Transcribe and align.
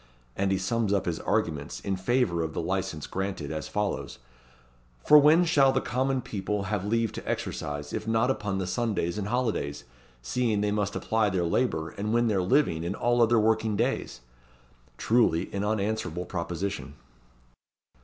And 0.35 0.51
he 0.51 0.57
sums 0.57 0.91
up 0.93 1.05
his 1.05 1.19
arguments, 1.19 1.79
in 1.79 1.95
favour 1.95 2.41
of 2.41 2.53
the 2.55 2.59
license 2.59 3.05
granted, 3.05 3.51
as 3.51 3.67
follows: 3.67 4.17
"For 5.05 5.19
when 5.19 5.45
shall 5.45 5.71
the 5.71 5.79
common 5.79 6.21
people 6.23 6.63
have 6.63 6.83
leave 6.83 7.11
to 7.11 7.29
exercise, 7.29 7.93
if 7.93 8.07
not 8.07 8.31
upon 8.31 8.57
the 8.57 8.65
Sundays 8.65 9.19
and 9.19 9.27
holidays, 9.27 9.83
seeing 10.23 10.61
they 10.61 10.71
must 10.71 10.95
apply 10.95 11.29
their 11.29 11.45
labour, 11.45 11.89
and 11.89 12.11
win 12.15 12.29
their 12.29 12.41
living 12.41 12.83
in 12.83 12.95
all 12.95 13.19
working 13.27 13.75
days?" 13.75 14.21
Truly, 14.97 15.53
an 15.53 15.63
unanswerable 15.63 16.25
proposition. 16.25 16.95